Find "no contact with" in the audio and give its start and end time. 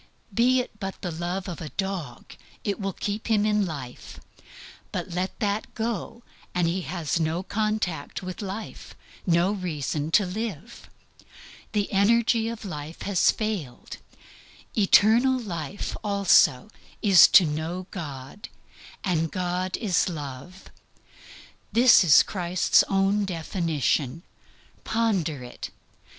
7.19-8.41